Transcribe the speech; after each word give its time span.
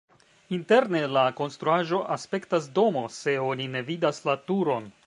Interne 0.55 1.01
la 1.17 1.25
konstruaĵo 1.41 2.01
aspektas 2.17 2.71
domo, 2.81 3.07
se 3.21 3.39
oni 3.53 3.71
ne 3.77 3.89
vidas 3.93 4.27
la 4.31 4.41
turon. 4.51 4.95